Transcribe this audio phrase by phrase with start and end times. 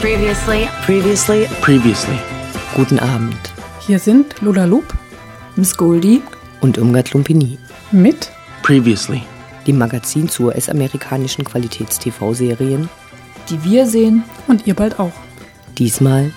[0.00, 0.68] Previously.
[0.84, 1.46] Previously.
[1.60, 2.18] Previously.
[2.76, 3.36] Guten Abend.
[3.84, 4.84] Hier sind Lula Loop
[5.56, 6.22] Miss Goldie.
[6.60, 7.58] Und Irmgard Lumpini.
[7.90, 8.30] mit
[8.62, 9.22] Previously.
[9.66, 12.88] Dem Magazin zu US-amerikanischen Qualitäts-TV-Serien.
[13.50, 14.22] Die wir sehen.
[14.46, 15.12] und ihr bald auch.
[15.76, 16.32] Diesmal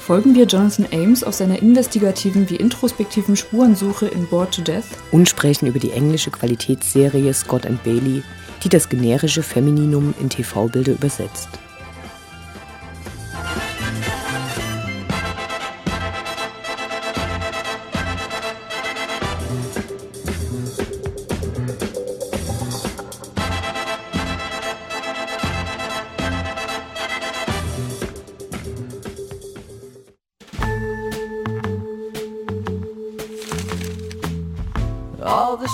[0.00, 4.84] Folgen wir Jonathan Ames auf seiner investigativen wie introspektiven Spurensuche in Bored to Death.
[5.12, 8.24] und sprechen über die englische Qualitätsserie Scott and Bailey,
[8.64, 11.48] die das generische Femininum in TV-Bilder übersetzt.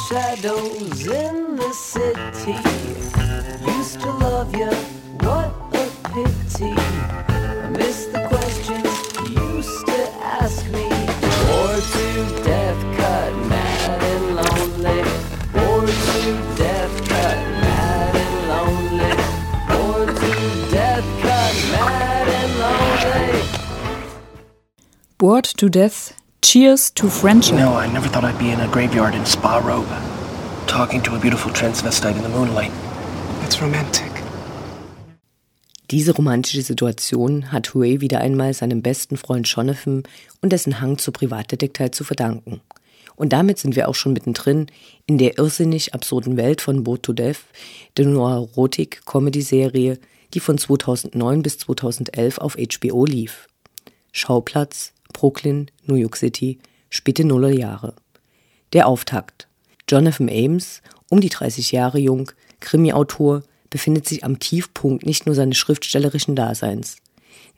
[0.06, 2.56] Shadows in the city
[3.66, 4.70] used to love you.
[5.26, 6.72] What a pity.
[7.28, 10.00] I miss the questions you used to
[10.40, 10.88] ask me.
[11.46, 15.02] Bored to death, cut mad and lonely.
[15.52, 19.14] Bored to death, cut mad and lonely.
[19.68, 20.32] Bored to
[20.70, 23.42] death, cut mad and lonely.
[25.18, 26.17] Bored to Death.
[26.48, 27.56] Cheers to Friendship.
[27.56, 29.86] You know, I never thought I'd be in a graveyard in spa robe,
[30.66, 32.72] talking to a beautiful transvestite in the moonlight.
[33.44, 34.10] It's romantic.
[35.90, 40.04] Diese romantische Situation hat Ray wieder einmal seinem besten Freund Jonathan
[40.40, 42.62] und dessen Hang zur Privatdetektei zu verdanken.
[43.14, 44.68] Und damit sind wir auch schon mittendrin
[45.04, 47.44] in der irrsinnig absurden Welt von Boat to Death,
[47.98, 49.98] der Noir-Erotik-Comedy-Serie,
[50.32, 53.48] die von 2009 bis 2011 auf HBO lief.
[54.12, 57.94] Schauplatz Brooklyn, New York City, späte Nullerjahre.
[58.72, 59.48] Der Auftakt.
[59.88, 65.58] Jonathan Ames, um die 30 Jahre jung, Krimi-Autor, befindet sich am Tiefpunkt nicht nur seines
[65.58, 66.98] schriftstellerischen Daseins.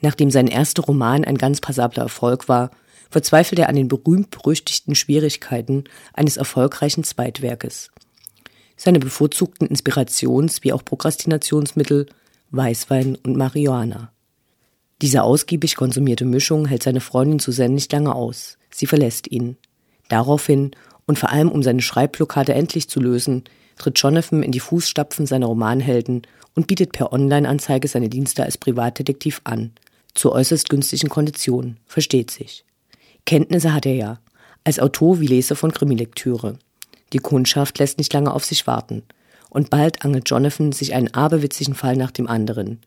[0.01, 2.71] Nachdem sein erster Roman ein ganz passabler Erfolg war,
[3.11, 5.85] verzweifelt er an den berühmt-berüchtigten Schwierigkeiten
[6.15, 7.91] eines erfolgreichen Zweitwerkes.
[8.75, 12.07] Seine bevorzugten Inspirations- wie auch Prokrastinationsmittel
[12.53, 14.13] Weißwein und Marihuana.
[15.03, 18.59] Diese ausgiebig konsumierte Mischung hält seine Freundin Suzanne nicht lange aus.
[18.71, 19.57] Sie verlässt ihn.
[20.09, 20.73] Daraufhin,
[21.07, 23.45] und vor allem um seine Schreibblockade endlich zu lösen,
[23.79, 26.23] tritt Jonathan in die Fußstapfen seiner Romanhelden
[26.55, 29.73] und bietet per Online-Anzeige seine Dienste als Privatdetektiv an.
[30.15, 32.65] Zu äußerst günstigen Konditionen, versteht sich.
[33.25, 34.21] Kenntnisse hat er ja,
[34.65, 36.59] als Autor wie Leser von Krimilektüre.
[37.13, 39.03] Die Kundschaft lässt nicht lange auf sich warten.
[39.49, 42.81] Und bald angelt Jonathan sich einen aberwitzigen Fall nach dem anderen.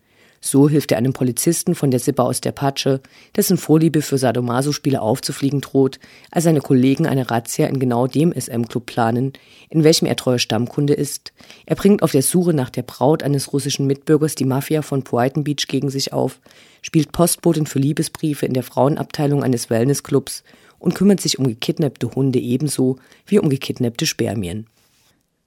[0.46, 3.00] So hilft er einem Polizisten von der Sippe aus der Patsche,
[3.34, 6.00] dessen Vorliebe für Sadomaso-Spiele aufzufliegen droht,
[6.32, 9.32] als seine Kollegen eine Razzia in genau dem SM-Club planen,
[9.70, 11.32] in welchem er treuer Stammkunde ist.
[11.66, 15.46] Er bringt auf der Suche nach der Braut eines russischen Mitbürgers die Mafia von Brighton
[15.46, 16.42] Beach gegen sich auf,
[16.82, 20.44] spielt Postbotin für Liebesbriefe in der Frauenabteilung eines Wellnessclubs
[20.78, 24.68] und kümmert sich um gekidnappte Hunde ebenso wie um gekidnappte Spermien.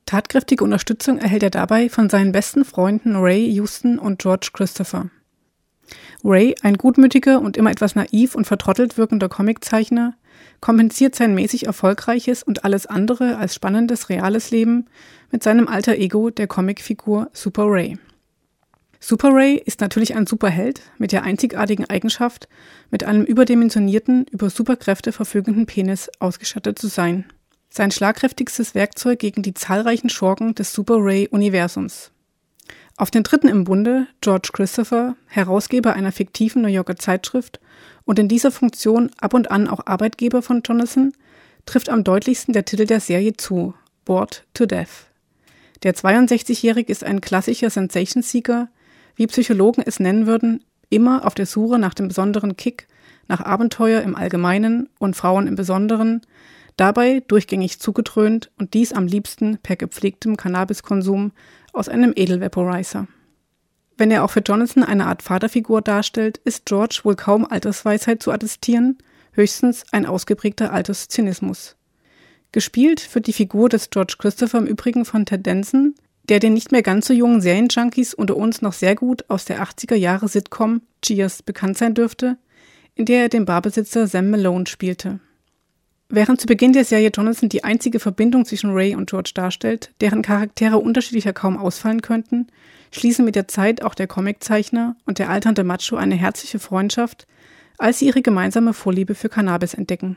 [0.06, 5.10] Tatkräftige Unterstützung erhält er dabei von seinen besten Freunden Ray Houston und George Christopher.
[6.22, 10.14] Ray, ein gutmütiger und immer etwas naiv und vertrottelt wirkender Comiczeichner,
[10.60, 14.86] kompensiert sein mäßig erfolgreiches und alles andere als spannendes reales Leben
[15.32, 17.98] mit seinem alter Ego der Comicfigur Super Ray.
[19.00, 22.48] Super Ray ist natürlich ein Superheld mit der einzigartigen Eigenschaft,
[22.92, 27.24] mit einem überdimensionierten, über Superkräfte verfügenden Penis ausgestattet zu sein
[27.70, 32.10] sein schlagkräftigstes Werkzeug gegen die zahlreichen Schurken des Super Ray-Universums.
[32.96, 37.60] Auf den dritten im Bunde, George Christopher, Herausgeber einer fiktiven New Yorker Zeitschrift
[38.04, 41.12] und in dieser Funktion ab und an auch Arbeitgeber von Jonathan,
[41.66, 43.74] trifft am deutlichsten der Titel der Serie zu,
[44.06, 45.10] Bored to Death.
[45.82, 48.68] Der 62-Jährige ist ein klassischer Sensation-Seeker,
[49.14, 52.86] wie Psychologen es nennen würden, immer auf der Suche nach dem besonderen Kick,
[53.28, 56.22] nach Abenteuer im Allgemeinen und Frauen im Besonderen,
[56.76, 61.32] dabei durchgängig zugedröhnt und dies am liebsten per gepflegtem Cannabiskonsum
[61.72, 63.06] aus einem Edelvaporizer.
[63.98, 68.30] Wenn er auch für Jonathan eine Art Vaterfigur darstellt, ist George wohl kaum Altersweisheit zu
[68.30, 68.98] attestieren,
[69.32, 71.76] höchstens ein ausgeprägter Alterszynismus.
[72.52, 75.94] Gespielt wird die Figur des George Christopher im Übrigen von Ted Danson,
[76.28, 79.62] der den nicht mehr ganz so jungen Serienjunkies unter uns noch sehr gut aus der
[79.62, 82.36] 80er Jahre Sitcom Cheers bekannt sein dürfte,
[82.94, 85.20] in der er den Barbesitzer Sam Malone spielte.
[86.08, 90.22] Während zu Beginn der Serie Jonathan die einzige Verbindung zwischen Ray und George darstellt, deren
[90.22, 92.46] Charaktere unterschiedlicher kaum ausfallen könnten,
[92.92, 97.26] schließen mit der Zeit auch der Comiczeichner und der alternde Macho eine herzliche Freundschaft,
[97.76, 100.16] als sie ihre gemeinsame Vorliebe für Cannabis entdecken.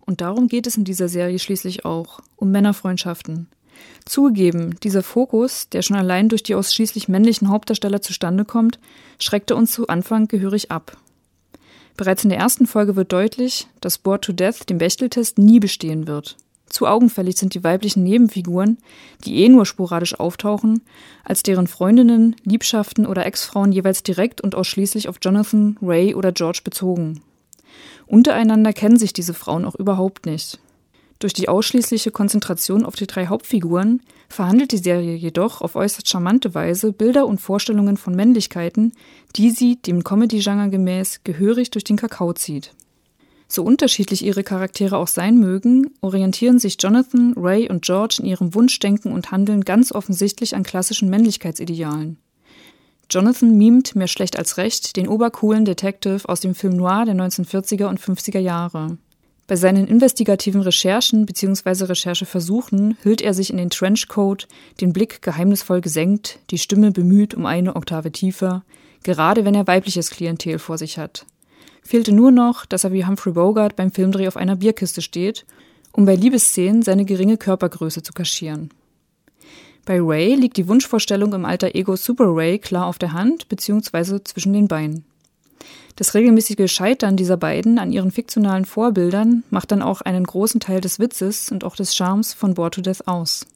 [0.00, 3.48] Und darum geht es in dieser Serie schließlich auch, um Männerfreundschaften.
[4.04, 8.78] Zugegeben, dieser Fokus, der schon allein durch die ausschließlich männlichen Hauptdarsteller zustande kommt,
[9.18, 10.96] schreckte uns zu Anfang gehörig ab.
[12.00, 16.06] Bereits in der ersten Folge wird deutlich, dass Bored to Death den Bechteltest nie bestehen
[16.06, 16.38] wird.
[16.64, 18.78] Zu augenfällig sind die weiblichen Nebenfiguren,
[19.26, 20.80] die eh nur sporadisch auftauchen,
[21.24, 26.62] als deren Freundinnen, Liebschaften oder Ex-Frauen jeweils direkt und ausschließlich auf Jonathan, Ray oder George
[26.64, 27.20] bezogen.
[28.06, 30.58] Untereinander kennen sich diese Frauen auch überhaupt nicht.
[31.20, 34.00] Durch die ausschließliche Konzentration auf die drei Hauptfiguren
[34.30, 38.94] verhandelt die Serie jedoch auf äußerst charmante Weise Bilder und Vorstellungen von Männlichkeiten,
[39.36, 42.72] die sie, dem Comedy-Genre gemäß, gehörig durch den Kakao zieht.
[43.48, 48.54] So unterschiedlich ihre Charaktere auch sein mögen, orientieren sich Jonathan, Ray und George in ihrem
[48.54, 52.16] Wunschdenken und Handeln ganz offensichtlich an klassischen Männlichkeitsidealen.
[53.10, 57.86] Jonathan mimt mehr schlecht als recht den obercoolen Detective aus dem Film Noir der 1940er
[57.86, 58.96] und 50er Jahre.
[59.50, 61.86] Bei seinen investigativen Recherchen bzw.
[61.86, 64.46] Rechercheversuchen hüllt er sich in den Trenchcoat,
[64.80, 68.62] den Blick geheimnisvoll gesenkt, die Stimme bemüht um eine Oktave tiefer,
[69.02, 71.26] gerade wenn er weibliches Klientel vor sich hat.
[71.82, 75.44] Fehlte nur noch, dass er wie Humphrey Bogart beim Filmdreh auf einer Bierkiste steht,
[75.90, 78.70] um bei Liebesszenen seine geringe Körpergröße zu kaschieren.
[79.84, 84.22] Bei Ray liegt die Wunschvorstellung im alter Ego Super Ray klar auf der Hand bzw.
[84.22, 85.09] zwischen den Beinen.
[85.96, 90.80] Das regelmäßige Scheitern dieser beiden an ihren fiktionalen Vorbildern macht dann auch einen großen Teil
[90.80, 93.46] des Witzes und auch des Charmes von Bored to Death aus.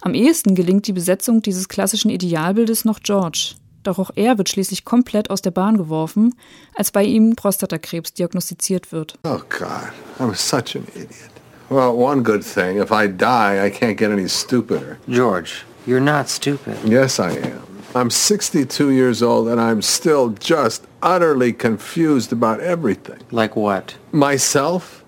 [0.00, 3.54] Am ehesten gelingt die Besetzung dieses klassischen Idealbildes noch George,
[3.84, 6.34] doch auch er wird schließlich komplett aus der Bahn geworfen,
[6.74, 9.18] als bei ihm Prostatakrebs diagnostiziert wird.
[9.24, 11.30] Oh God, I was such an idiot.
[11.70, 14.98] Well, one good thing, if I die, I can't get any stupider.
[15.08, 16.76] George, you're not stupid.
[16.84, 17.73] Yes, I am.
[17.96, 23.20] I'm 62 years old and I'm still just utterly confused about everything.
[23.30, 23.94] Like what?
[24.10, 25.04] Myself,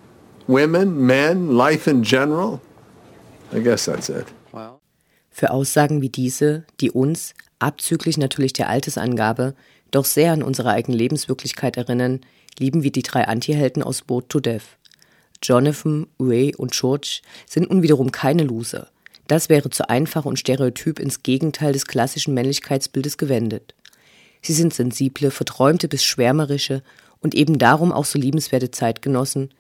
[0.47, 2.61] women, men, life in general.
[3.53, 4.27] I guess that's it.
[4.53, 4.81] Well,
[5.31, 9.55] Für Aussagen wie diese, die uns, abzüglich natürlich der Altersangabe,
[9.91, 12.21] doch sehr an unsere eigene Lebenswirklichkeit erinnern,
[12.59, 14.79] lieben wir die drei Antihelden aus Boat to Death.
[15.43, 18.89] Jonathan, Ray und George sind nun wiederum keine Loser.
[19.27, 23.75] Das wäre zu einfach und stereotyp ins Gegenteil des klassischen Männlichkeitsbildes gewendet.
[24.43, 26.83] Sie sind sensible, verträumte bis schwärmerische
[27.21, 29.51] und eben darum auch so liebenswerte Zeitgenossen,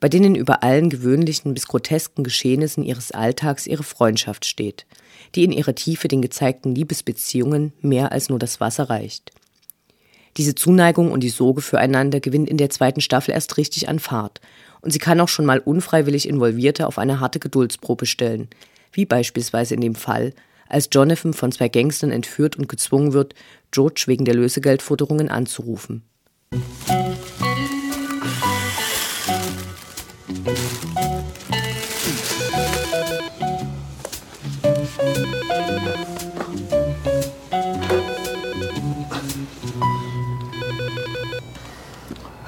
[0.00, 4.86] bei denen über allen gewöhnlichen bis grotesken Geschehnissen ihres Alltags ihre Freundschaft steht,
[5.34, 9.32] die in ihrer Tiefe den gezeigten Liebesbeziehungen mehr als nur das Wasser reicht.
[10.36, 14.40] Diese Zuneigung und die Sorge füreinander gewinnt in der zweiten Staffel erst richtig an Fahrt
[14.82, 18.48] und sie kann auch schon mal unfreiwillig Involvierte auf eine harte Geduldsprobe stellen,
[18.96, 20.32] wie beispielsweise in dem Fall,
[20.68, 23.34] als Jonathan von zwei Gangstern entführt und gezwungen wird,
[23.70, 26.02] George wegen der Lösegeldforderungen anzurufen.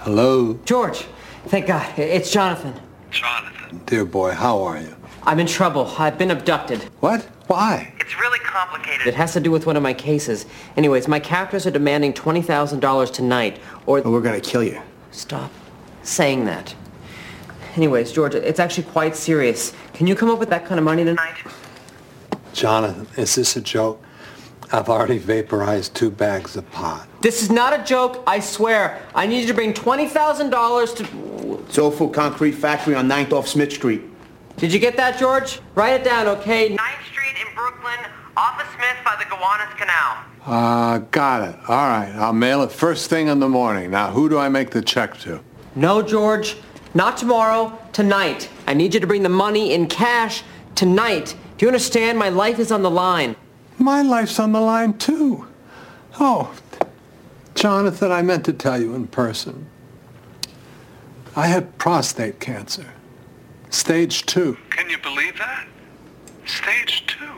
[0.04, 1.04] Hello, George,
[1.50, 1.82] thank God.
[1.96, 2.72] It's Jonathan.
[3.10, 3.58] Jonathan.
[3.86, 4.97] dear boy, how are you?
[5.28, 5.94] I'm in trouble.
[5.98, 6.84] I've been abducted.
[7.00, 7.20] What?
[7.48, 7.92] Why?
[8.00, 9.06] It's really complicated.
[9.06, 10.46] It has to do with one of my cases.
[10.74, 14.00] Anyways, my captors are demanding $20,000 tonight, or...
[14.00, 14.80] we're gonna kill you.
[15.10, 15.50] Stop
[16.02, 16.74] saying that.
[17.76, 19.74] Anyways, George, it's actually quite serious.
[19.92, 21.36] Can you come up with that kind of money tonight?
[22.54, 24.02] Jonathan, is this a joke?
[24.72, 27.06] I've already vaporized two bags of pot.
[27.20, 29.02] This is not a joke, I swear.
[29.14, 31.04] I need you to bring $20,000 to...
[31.68, 34.02] Sofu Concrete Factory on 9th off Smith Street.
[34.58, 35.60] Did you get that, George?
[35.76, 36.70] Write it down, okay?
[36.70, 37.98] 9th Street in Brooklyn,
[38.36, 40.24] off of Smith by the Gowanus Canal.
[40.44, 41.54] Uh, got it.
[41.68, 43.92] All right, I'll mail it first thing in the morning.
[43.92, 45.40] Now, who do I make the check to?
[45.76, 46.56] No, George.
[46.92, 47.78] Not tomorrow.
[47.92, 48.48] Tonight.
[48.66, 50.42] I need you to bring the money in cash
[50.74, 51.36] tonight.
[51.56, 52.18] Do you understand?
[52.18, 53.36] My life is on the line.
[53.78, 55.46] My life's on the line, too.
[56.18, 56.52] Oh,
[57.54, 59.68] Jonathan, I meant to tell you in person.
[61.36, 62.92] I had prostate cancer.
[63.70, 64.56] Stage two.
[64.70, 65.66] Can you believe that?
[66.46, 67.30] Stage two.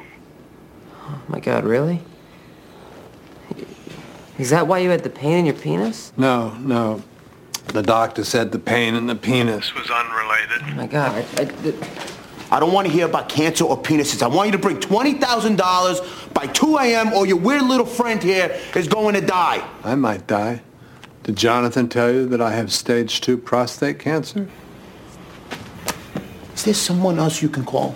[1.06, 2.00] Oh my god, really?
[4.38, 6.12] Is that why you had the pain in your penis?
[6.16, 7.02] No, no.
[7.66, 9.74] The doctor said the pain in the penis.
[9.74, 10.62] Was unrelated.
[10.62, 11.74] Oh my god, I, I, th-
[12.50, 14.22] I don't want to hear about cancer or penises.
[14.22, 17.12] I want you to bring $20,000 by 2 a.m.
[17.12, 19.64] or your weird little friend here is going to die.
[19.84, 20.62] I might die.
[21.22, 24.48] Did Jonathan tell you that I have stage two prostate cancer?
[26.60, 27.94] Is there someone else you can call?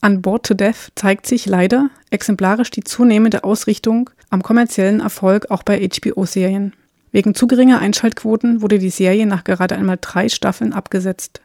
[0.00, 5.62] An Board to Death zeigt sich leider exemplarisch die zunehmende Ausrichtung am kommerziellen Erfolg auch
[5.62, 6.72] bei HBO-Serien.
[7.12, 11.42] Wegen zu geringer Einschaltquoten wurde die Serie nach gerade einmal drei Staffeln abgesetzt.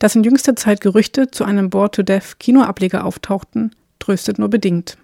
[0.00, 4.98] Dass in jüngster Zeit Gerüchte zu einem Bored to Death Kinoableger auftauchten, tröstet nur bedingt.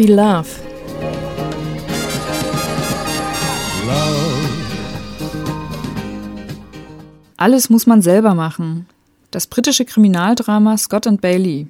[0.00, 0.48] We Love.
[7.36, 8.86] Alles muss man selber machen.
[9.30, 11.66] Das britische Kriminaldrama Scott and Bailey.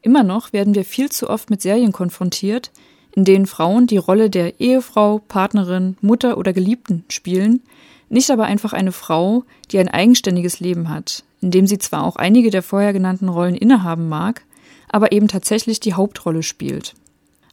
[0.00, 2.70] Immer noch werden wir viel zu oft mit Serien konfrontiert,
[3.14, 7.60] in denen Frauen die Rolle der Ehefrau, Partnerin, Mutter oder Geliebten spielen,
[8.08, 12.16] nicht aber einfach eine Frau, die ein eigenständiges Leben hat, in dem sie zwar auch
[12.16, 14.40] einige der vorher genannten Rollen innehaben mag,
[14.88, 16.94] aber eben tatsächlich die Hauptrolle spielt.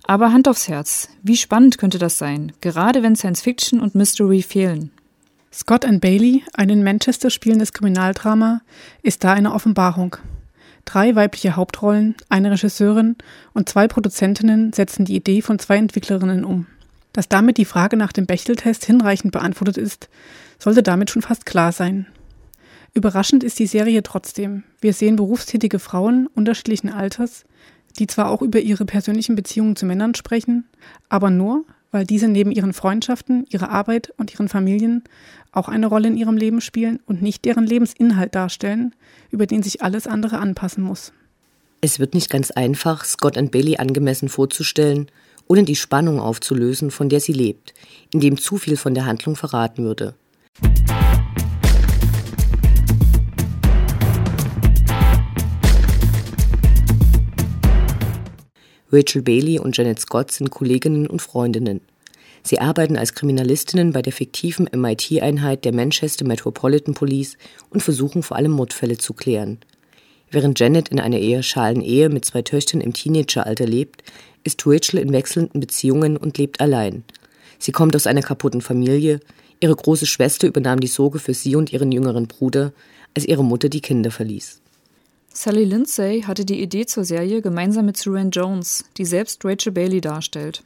[0.10, 4.42] Aber Hand aufs Herz, wie spannend könnte das sein, gerade wenn Science Fiction und Mystery
[4.42, 4.90] fehlen?
[5.54, 8.62] Scott and Bailey, ein in Manchester spielendes Kriminaldrama,
[9.04, 10.18] ist da eine Offenbarung.
[10.84, 13.18] Drei weibliche Hauptrollen, eine Regisseurin
[13.54, 16.66] und zwei Produzentinnen setzen die Idee von zwei Entwicklerinnen um.
[17.14, 20.10] Dass damit die Frage nach dem Bechteltest hinreichend beantwortet ist,
[20.58, 22.08] sollte damit schon fast klar sein.
[22.96, 24.64] Überraschend ist die Serie trotzdem.
[24.82, 27.46] Wir sehen berufstätige Frauen unterschiedlichen Alters,
[28.00, 30.66] die zwar auch über ihre persönlichen Beziehungen zu Männern sprechen,
[31.10, 35.04] aber nur, weil diese neben ihren Freundschaften, ihrer Arbeit und ihren Familien
[35.52, 38.96] auch eine Rolle in ihrem Leben spielen und nicht deren Lebensinhalt darstellen,
[39.32, 41.12] über den sich alles andere anpassen muss.
[41.82, 45.08] Es wird nicht ganz einfach, Scott and Bailey angemessen vorzustellen,
[45.48, 47.74] ohne die Spannung aufzulösen, von der sie lebt,
[48.14, 50.14] indem zu viel von der Handlung verraten würde.
[58.92, 61.82] Rachel Bailey und Janet Scott sind Kolleginnen und Freundinnen.
[62.42, 67.38] Sie arbeiten als Kriminalistinnen bei der fiktiven MIT-Einheit der Manchester Metropolitan Police
[67.70, 69.60] und versuchen vor allem Mordfälle zu klären.
[70.32, 74.04] Während Janet in einer eher schalen Ehe mit zwei Töchtern im Teenageralter lebt,
[74.44, 77.04] ist Rachel in wechselnden Beziehungen und lebt allein.
[77.60, 79.20] Sie kommt aus einer kaputten Familie,
[79.60, 82.74] ihre große Schwester übernahm die Sorge für sie und ihren jüngeren Bruder,
[83.16, 84.62] als ihre Mutter die Kinder verließ.
[85.32, 90.02] Sally Lindsay hatte die Idee zur Serie gemeinsam mit Suran Jones, die selbst Rachel Bailey
[90.02, 90.64] darstellt.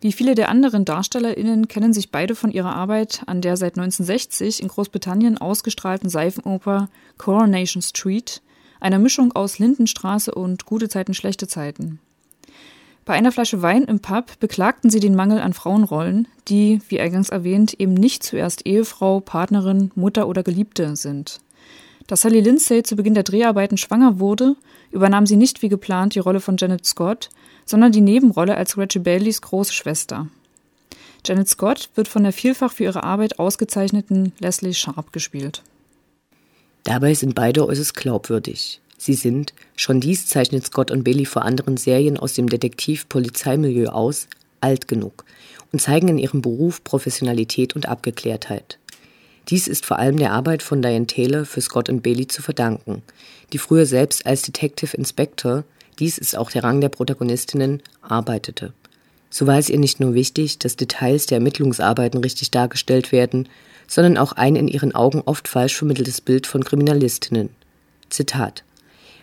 [0.00, 4.62] Wie viele der anderen DarstellerInnen kennen sich beide von ihrer Arbeit an der seit 1960
[4.62, 8.42] in Großbritannien ausgestrahlten Seifenoper Coronation Street,
[8.80, 11.98] einer Mischung aus Lindenstraße und gute Zeiten, schlechte Zeiten.
[13.06, 17.28] Bei einer Flasche Wein im Pub beklagten sie den Mangel an Frauenrollen, die, wie eingangs
[17.28, 21.40] erwähnt, eben nicht zuerst Ehefrau, Partnerin, Mutter oder Geliebte sind.
[22.06, 24.56] Da Sally Lindsay zu Beginn der Dreharbeiten schwanger wurde,
[24.92, 27.30] übernahm sie nicht wie geplant die Rolle von Janet Scott,
[27.64, 30.28] sondern die Nebenrolle als Reggie Baileys große Schwester.
[31.24, 35.62] Janet Scott wird von der vielfach für ihre Arbeit ausgezeichneten Leslie Sharp gespielt.
[36.84, 38.80] Dabei sind beide äußerst glaubwürdig.
[38.96, 44.28] Sie sind, schon dies zeichnet Scott und Bailey vor anderen Serien aus dem Detektiv-Polizeimilieu aus,
[44.60, 45.24] alt genug
[45.72, 48.78] und zeigen in ihrem Beruf Professionalität und Abgeklärtheit.
[49.48, 53.02] Dies ist vor allem der Arbeit von Diane Taylor für Scott und Bailey zu verdanken,
[53.52, 55.64] die früher selbst als Detective Inspector,
[55.98, 58.72] dies ist auch der Rang der Protagonistinnen, arbeitete.
[59.30, 63.48] So war es ihr nicht nur wichtig, dass Details der Ermittlungsarbeiten richtig dargestellt werden,
[63.86, 67.50] sondern auch ein in ihren Augen oft falsch vermitteltes Bild von Kriminalistinnen.
[68.10, 68.64] Zitat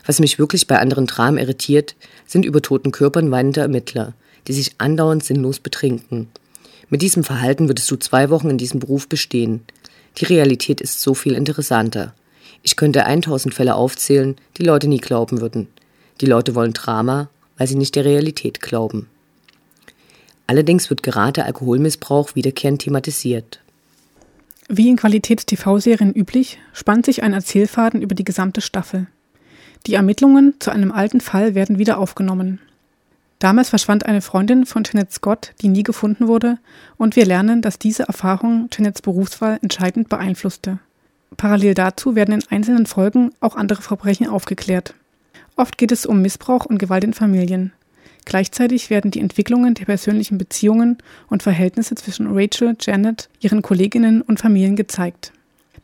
[0.06, 4.14] Was mich wirklich bei anderen Dramen irritiert, sind über toten Körpern weinende Ermittler,
[4.48, 6.30] die sich andauernd sinnlos betrinken.
[6.90, 9.62] Mit diesem Verhalten würdest du zwei Wochen in diesem Beruf bestehen.
[10.18, 12.14] Die Realität ist so viel interessanter.
[12.62, 15.68] Ich könnte 1000 Fälle aufzählen, die Leute nie glauben würden.
[16.22, 19.10] Die Leute wollen Drama, weil sie nicht der Realität glauben.
[20.48, 23.60] Allerdings wird gerade Alkoholmissbrauch wiederkehrend thematisiert.
[24.70, 29.08] Wie in Qualitäts-TV-Serien üblich, spannt sich ein Erzählfaden über die gesamte Staffel.
[29.86, 32.60] Die Ermittlungen zu einem alten Fall werden wieder aufgenommen.
[33.44, 36.60] Damals verschwand eine Freundin von Janet Scott, die nie gefunden wurde,
[36.96, 40.80] und wir lernen, dass diese Erfahrung Janets Berufswahl entscheidend beeinflusste.
[41.36, 44.94] Parallel dazu werden in einzelnen Folgen auch andere Verbrechen aufgeklärt.
[45.58, 47.74] Oft geht es um Missbrauch und Gewalt in Familien.
[48.24, 54.40] Gleichzeitig werden die Entwicklungen der persönlichen Beziehungen und Verhältnisse zwischen Rachel, Janet, ihren Kolleginnen und
[54.40, 55.34] Familien gezeigt.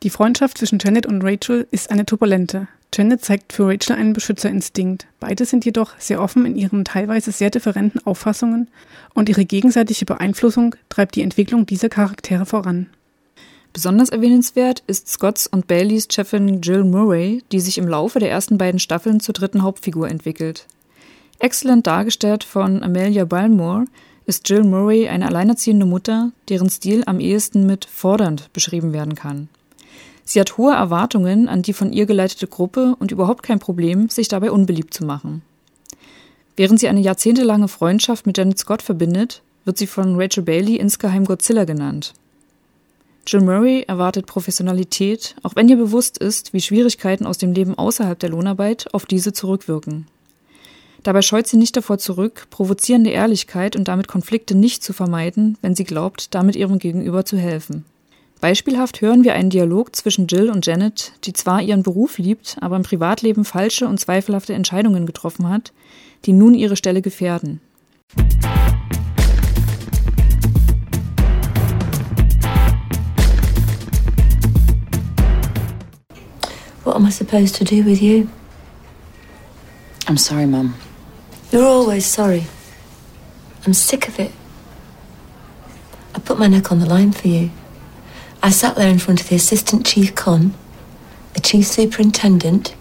[0.02, 2.68] Die Freundschaft zwischen Janet und Rachel ist eine turbulente.
[2.92, 5.06] Janet zeigt für Rachel einen Beschützerinstinkt.
[5.20, 8.68] Beide sind jedoch sehr offen in ihren teilweise sehr differenten Auffassungen
[9.14, 12.88] und ihre gegenseitige Beeinflussung treibt die Entwicklung dieser Charaktere voran.
[13.72, 18.58] Besonders erwähnenswert ist Scotts und Baileys Chefin Jill Murray, die sich im Laufe der ersten
[18.58, 20.66] beiden Staffeln zur dritten Hauptfigur entwickelt.
[21.38, 23.84] Exzellent dargestellt von Amelia Balmore
[24.26, 29.48] ist Jill Murray eine alleinerziehende Mutter, deren Stil am ehesten mit fordernd beschrieben werden kann.
[30.30, 34.28] Sie hat hohe Erwartungen an die von ihr geleitete Gruppe und überhaupt kein Problem, sich
[34.28, 35.42] dabei unbeliebt zu machen.
[36.54, 41.24] Während sie eine jahrzehntelange Freundschaft mit Janet Scott verbindet, wird sie von Rachel Bailey insgeheim
[41.24, 42.14] Godzilla genannt.
[43.26, 48.16] Jill Murray erwartet Professionalität, auch wenn ihr bewusst ist, wie Schwierigkeiten aus dem Leben außerhalb
[48.16, 50.06] der Lohnarbeit auf diese zurückwirken.
[51.02, 55.74] Dabei scheut sie nicht davor zurück, provozierende Ehrlichkeit und damit Konflikte nicht zu vermeiden, wenn
[55.74, 57.84] sie glaubt, damit ihrem Gegenüber zu helfen.
[58.40, 62.76] Beispielhaft hören wir einen Dialog zwischen Jill und Janet, die zwar ihren Beruf liebt, aber
[62.76, 65.74] im Privatleben falsche und zweifelhafte Entscheidungen getroffen hat,
[66.24, 67.60] die nun ihre Stelle gefährden.
[76.82, 78.26] What am I supposed to do with you?
[80.06, 80.74] I'm sorry, Mum.
[81.52, 82.46] You're always sorry.
[83.66, 84.30] I'm sick of it.
[86.16, 87.50] I put my neck on the line for you.
[88.42, 90.54] I sat there in front of the assistant chief con,
[91.36, 92.74] a chief superintendent,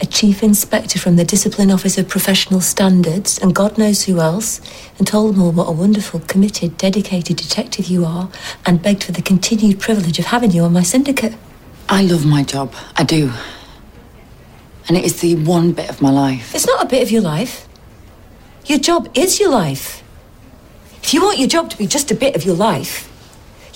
[0.00, 4.60] a chief inspector from the discipline office of professional standards, and God knows who else,
[4.98, 8.30] and told them all what a wonderful, committed, dedicated detective you are,
[8.64, 11.34] and begged for the continued privilege of having you on my syndicate.
[11.88, 12.72] I love my job.
[12.94, 13.32] I do.
[14.86, 16.54] And it is the one bit of my life.
[16.54, 17.66] It's not a bit of your life.
[18.66, 20.04] Your job is your life.
[21.02, 23.12] If you want your job to be just a bit of your life,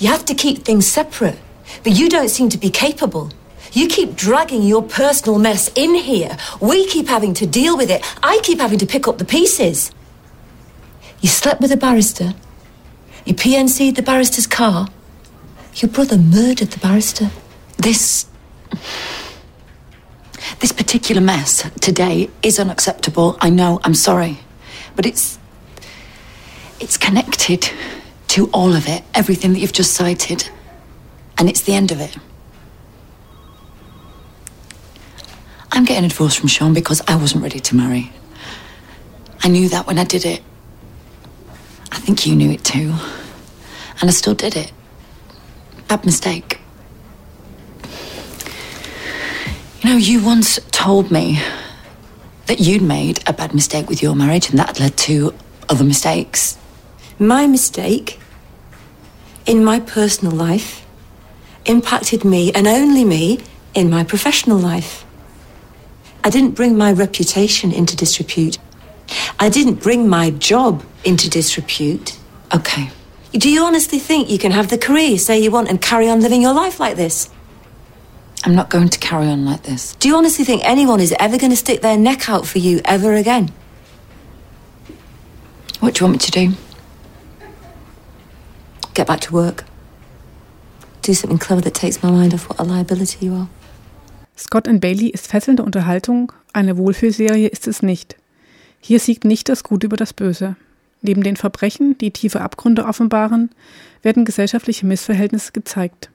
[0.00, 1.38] you have to keep things separate.
[1.84, 3.30] But you don't seem to be capable.
[3.72, 6.36] You keep dragging your personal mess in here.
[6.60, 8.02] We keep having to deal with it.
[8.22, 9.92] I keep having to pick up the pieces.
[11.20, 12.34] You slept with a barrister.
[13.24, 14.88] You PNC'd the barrister's car.
[15.76, 17.30] Your brother murdered the barrister.
[17.76, 18.26] This.
[20.58, 23.36] This particular mess today is unacceptable.
[23.40, 24.38] I know, I'm sorry.
[24.96, 25.38] But it's.
[26.80, 27.70] It's connected
[28.30, 30.48] to all of it, everything that you've just cited.
[31.36, 32.16] And it's the end of it.
[35.72, 38.12] I'm getting a divorce from Sean because I wasn't ready to marry.
[39.42, 40.42] I knew that when I did it.
[41.90, 42.94] I think you knew it too.
[44.00, 44.70] And I still did it.
[45.88, 46.60] Bad mistake.
[49.82, 51.42] You know, you once told me
[52.46, 55.34] that you'd made a bad mistake with your marriage and that led to
[55.68, 56.56] other mistakes.
[57.18, 58.19] My mistake
[59.46, 60.86] in my personal life
[61.66, 63.40] impacted me and only me
[63.74, 65.04] in my professional life.
[66.22, 68.58] I didn't bring my reputation into disrepute.
[69.38, 72.18] I didn't bring my job into disrepute.
[72.54, 72.90] Okay.
[73.32, 76.08] Do you honestly think you can have the career you say you want and carry
[76.08, 77.30] on living your life like this?
[78.44, 79.94] I'm not going to carry on like this.
[79.96, 82.80] Do you honestly think anyone is ever going to stick their neck out for you
[82.84, 83.50] ever again?
[85.80, 86.52] What do you want me to do?
[88.94, 89.64] Get back to work.
[91.02, 93.48] Do something clever that takes my mind off what a liability you are.
[94.36, 98.16] Scott and Bailey ist fesselnde Unterhaltung, eine Wohlfühlserie ist es nicht.
[98.80, 100.56] Hier siegt nicht das Gute über das Böse.
[101.02, 103.50] Neben den Verbrechen, die tiefe Abgründe offenbaren,
[104.02, 106.10] werden gesellschaftliche Missverhältnisse gezeigt.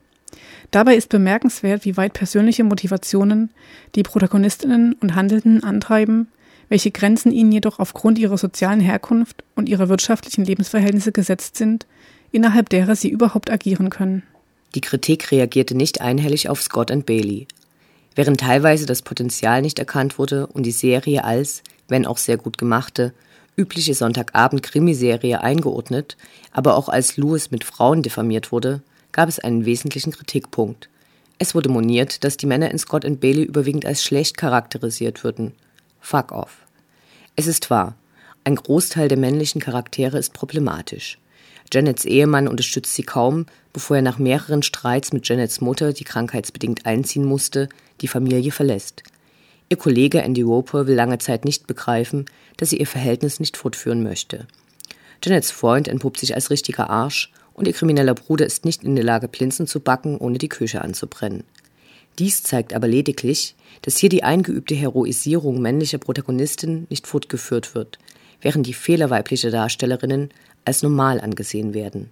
[0.70, 3.50] Dabei ist bemerkenswert, wie weit persönliche Motivationen
[3.94, 6.28] die Protagonistinnen und Handelnden antreiben,
[6.68, 11.86] welche Grenzen ihnen jedoch aufgrund ihrer sozialen Herkunft und ihrer wirtschaftlichen Lebensverhältnisse gesetzt sind,
[12.32, 14.22] innerhalb derer sie überhaupt agieren können.
[14.74, 17.46] Die Kritik reagierte nicht einhellig auf Scott and Bailey.
[18.14, 22.58] Während teilweise das Potenzial nicht erkannt wurde und die Serie als, wenn auch sehr gut
[22.58, 23.12] gemachte,
[23.56, 26.16] übliche Sonntagabend-Krimiserie eingeordnet,
[26.52, 30.88] aber auch als Lewis mit Frauen diffamiert wurde, gab es einen wesentlichen Kritikpunkt.
[31.38, 35.52] Es wurde moniert, dass die Männer in Scott and Bailey überwiegend als schlecht charakterisiert würden.
[36.00, 36.58] Fuck off.
[37.34, 37.94] Es ist wahr,
[38.44, 41.18] ein Großteil der männlichen Charaktere ist problematisch.
[41.72, 46.86] Janets Ehemann unterstützt sie kaum, bevor er nach mehreren Streits mit Janets Mutter, die krankheitsbedingt
[46.86, 47.68] einziehen musste,
[48.00, 49.02] die Familie verlässt.
[49.68, 52.26] Ihr Kollege Andy Roper will lange Zeit nicht begreifen,
[52.56, 54.46] dass sie ihr Verhältnis nicht fortführen möchte.
[55.24, 59.04] Janets Freund entpuppt sich als richtiger Arsch und ihr krimineller Bruder ist nicht in der
[59.04, 61.42] Lage, Plinzen zu backen, ohne die Küche anzubrennen.
[62.18, 67.98] Dies zeigt aber lediglich, dass hier die eingeübte Heroisierung männlicher Protagonisten nicht fortgeführt wird,
[68.40, 70.30] während die Fehler weiblicher Darstellerinnen
[70.66, 72.10] als normal angesehen werden.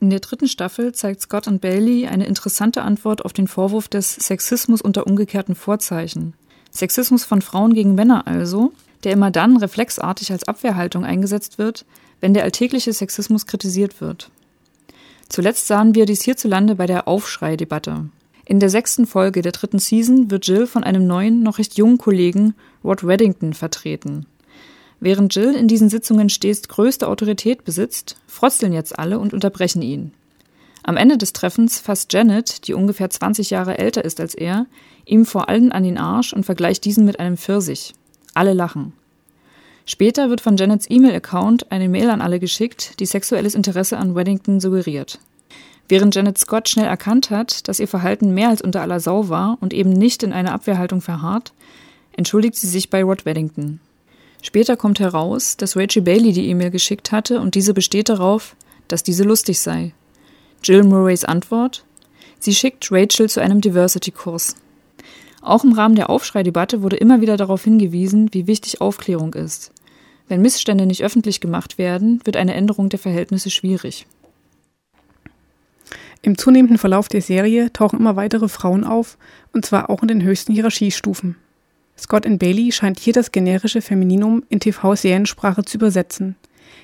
[0.00, 4.14] In der dritten Staffel zeigt Scott und Bailey eine interessante Antwort auf den Vorwurf des
[4.14, 6.34] Sexismus unter umgekehrten Vorzeichen.
[6.72, 8.72] Sexismus von Frauen gegen Männer also,
[9.04, 11.84] der immer dann reflexartig als Abwehrhaltung eingesetzt wird,
[12.20, 14.30] wenn der alltägliche Sexismus kritisiert wird.
[15.28, 18.06] Zuletzt sahen wir dies hierzulande bei der Aufschrei-Debatte.
[18.52, 21.96] In der sechsten Folge der dritten Season wird Jill von einem neuen, noch recht jungen
[21.96, 22.52] Kollegen,
[22.84, 24.26] Rod Reddington, vertreten.
[25.00, 30.12] Während Jill in diesen Sitzungen stets größte Autorität besitzt, frotzeln jetzt alle und unterbrechen ihn.
[30.82, 34.66] Am Ende des Treffens fasst Janet, die ungefähr 20 Jahre älter ist als er,
[35.06, 37.94] ihm vor allen an den Arsch und vergleicht diesen mit einem Pfirsich.
[38.34, 38.92] Alle lachen.
[39.86, 44.60] Später wird von Janets E-Mail-Account eine Mail an alle geschickt, die sexuelles Interesse an Weddington
[44.60, 45.20] suggeriert.
[45.88, 49.58] Während Janet Scott schnell erkannt hat, dass ihr Verhalten mehr als unter aller Sau war
[49.60, 51.52] und eben nicht in einer Abwehrhaltung verharrt,
[52.16, 53.80] entschuldigt sie sich bei Rod Weddington.
[54.42, 58.56] Später kommt heraus, dass Rachel Bailey die E-Mail geschickt hatte und diese besteht darauf,
[58.88, 59.94] dass diese lustig sei.
[60.64, 61.84] Jill Murrays Antwort?
[62.38, 64.56] Sie schickt Rachel zu einem Diversity-Kurs.
[65.42, 69.72] Auch im Rahmen der Aufschreidebatte wurde immer wieder darauf hingewiesen, wie wichtig Aufklärung ist.
[70.28, 74.06] Wenn Missstände nicht öffentlich gemacht werden, wird eine Änderung der Verhältnisse schwierig.
[76.24, 79.18] Im zunehmenden Verlauf der Serie tauchen immer weitere Frauen auf,
[79.52, 81.34] und zwar auch in den höchsten Hierarchiestufen.
[81.98, 86.36] Scott Bailey scheint hier das generische Femininum in TV-Seriensprache zu übersetzen,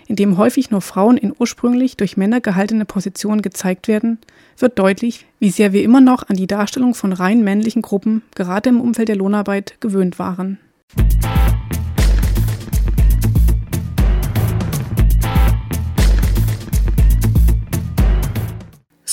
[0.09, 4.19] indem häufig nur Frauen in ursprünglich durch Männer gehaltene Positionen gezeigt werden,
[4.59, 8.71] wird deutlich, wie sehr wir immer noch an die Darstellung von rein männlichen Gruppen, gerade
[8.71, 10.59] im Umfeld der Lohnarbeit, gewöhnt waren.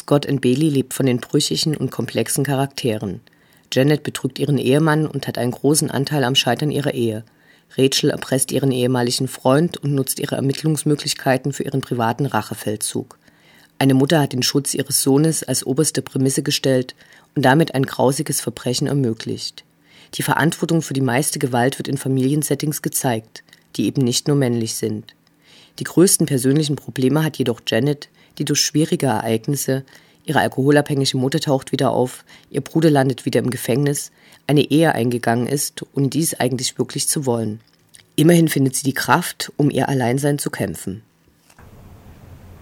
[0.05, 3.21] Scott and Bailey lebt von den brüchigen und komplexen Charakteren–
[3.75, 7.23] Janet betrügt ihren Ehemann und hat einen großen Anteil am Scheitern ihrer Ehe.
[7.77, 13.17] Rachel erpresst ihren ehemaligen Freund und nutzt ihre Ermittlungsmöglichkeiten für ihren privaten Rachefeldzug.
[13.77, 16.95] Eine Mutter hat den Schutz ihres Sohnes als oberste Prämisse gestellt
[17.35, 19.65] und damit ein grausiges Verbrechen ermöglicht.
[20.13, 23.43] Die Verantwortung für die meiste Gewalt wird in Familiensettings gezeigt,
[23.75, 25.13] die eben nicht nur männlich sind.
[25.79, 29.83] Die größten persönlichen Probleme hat jedoch Janet, die durch schwierige Ereignisse
[30.25, 34.11] Ihre alkoholabhängige Mutter taucht wieder auf, ihr Bruder landet wieder im Gefängnis,
[34.47, 37.61] eine Ehe eingegangen ist und dies eigentlich wirklich zu wollen.
[38.15, 41.03] Immerhin findet sie die Kraft, um ihr Alleinsein zu kämpfen.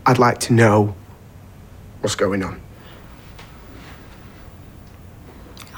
[0.06, 0.94] I'd like to know
[2.02, 2.58] what's going on.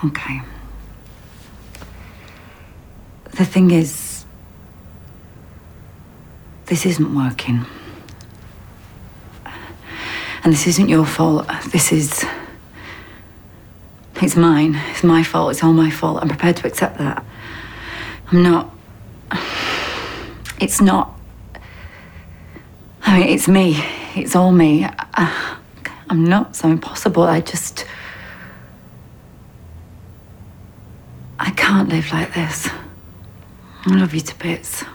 [0.03, 0.41] Okay.
[3.38, 4.25] The thing is,
[6.65, 7.65] this isn't working.
[10.45, 11.49] And this isn't your fault.
[11.71, 12.23] This is.
[14.21, 14.75] It's mine.
[14.91, 15.51] It's my fault.
[15.51, 16.19] It's all my fault.
[16.21, 17.25] I'm prepared to accept that.
[18.31, 18.71] I'm not.
[20.60, 21.19] It's not.
[23.01, 23.75] I mean, it's me.
[24.15, 24.86] it's all me.
[24.86, 25.58] I,
[26.10, 27.23] I'm not so impossible.
[27.23, 27.88] I just.
[31.39, 32.69] I can't live like this.
[33.88, 34.86] I love you to bits.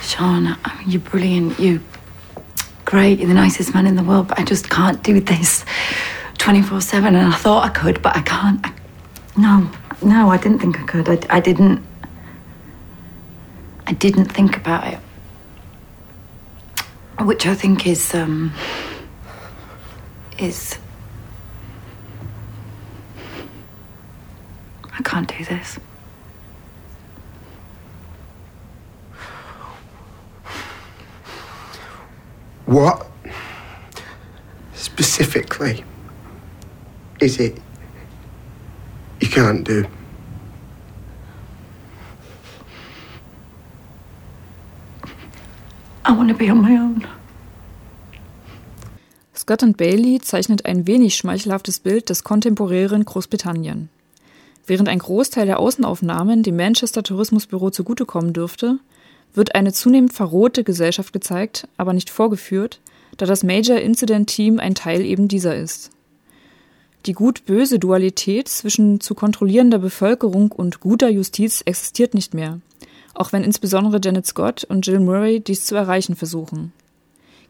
[0.00, 1.60] Sean, I mean, you're brilliant.
[1.60, 1.80] You
[2.84, 3.18] great.
[3.18, 5.64] You're the nicest man in the world, but I just can't do this
[6.38, 7.14] 24 7.
[7.14, 8.60] And I thought I could, but I can't.
[8.64, 8.72] I,
[9.36, 9.70] no,
[10.02, 11.08] no, I didn't think I could.
[11.08, 11.84] I, I didn't.
[13.86, 14.98] I didn't think about it.
[17.20, 18.52] Which I think is, um,
[20.38, 20.78] is.
[24.92, 25.78] I can't do this.
[32.66, 33.06] What
[34.74, 35.84] specifically
[37.20, 37.60] is it
[39.20, 39.84] you can't do?
[46.06, 47.04] I want to be on my own.
[49.34, 53.90] Scott und Bailey zeichnet ein wenig schmeichelhaftes Bild des kontemporären Großbritannien.
[54.66, 58.78] Während ein Großteil der Außenaufnahmen dem Manchester Tourismusbüro zugutekommen dürfte,
[59.34, 62.80] wird eine zunehmend verrohte Gesellschaft gezeigt, aber nicht vorgeführt,
[63.16, 65.90] da das Major Incident Team ein Teil eben dieser ist.
[67.06, 72.60] Die gut-böse Dualität zwischen zu kontrollierender Bevölkerung und guter Justiz existiert nicht mehr,
[73.12, 76.72] auch wenn insbesondere Janet Scott und Jill Murray dies zu erreichen versuchen.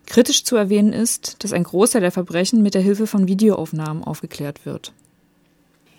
[0.07, 4.67] Kritisch zu erwähnen ist, dass ein Großteil der Verbrechen mit der Hilfe von Videoaufnahmen aufgeklärt
[4.67, 4.93] wird.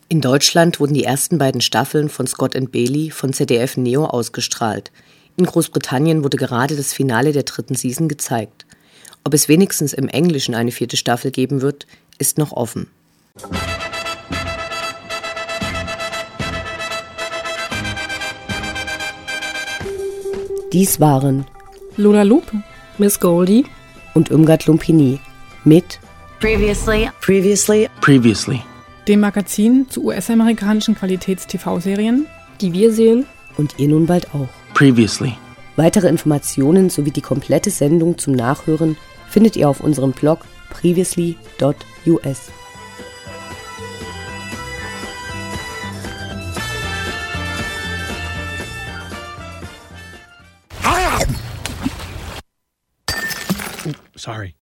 [0.09, 4.91] In Deutschland wurden die ersten beiden Staffeln von Scott and Bailey von ZDF Neo ausgestrahlt.
[5.37, 8.65] In Großbritannien wurde gerade das Finale der dritten Season gezeigt.
[9.25, 12.87] Ob es wenigstens im Englischen eine vierte Staffel geben wird, ist noch offen.
[20.71, 21.45] Dies waren
[21.97, 22.63] Lola Lupe,
[22.97, 23.65] Miss Goldie
[24.13, 25.19] und Irmgard Lumpini
[25.65, 25.99] mit
[26.39, 27.09] Previously.
[27.21, 27.89] Previously.
[27.99, 28.61] Previously.
[29.07, 32.25] Dem Magazin zu US-amerikanischen Qualitäts-TV-Serien,
[32.61, 33.25] die wir sehen
[33.57, 34.49] und ihr nun bald auch.
[34.75, 35.37] Previously.
[35.77, 38.97] Weitere Informationen sowie die komplette Sendung zum Nachhören
[39.29, 42.51] findet ihr auf unserem Blog previously.us.
[54.17, 54.55] Sorry.